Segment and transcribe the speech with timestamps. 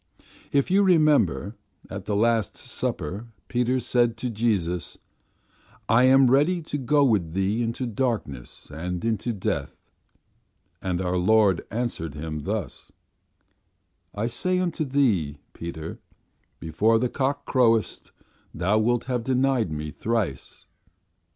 [0.51, 1.57] "If you remember
[1.87, 4.97] at the Last Supper Peter said to Jesus,
[5.87, 9.91] 'I am ready to go with Thee into darkness and unto death.'
[10.81, 12.91] And our Lord answered him thus:
[14.15, 15.99] 'I say unto thee, Peter,
[16.59, 18.09] before the cock croweth
[18.55, 20.65] thou wilt have denied Me thrice.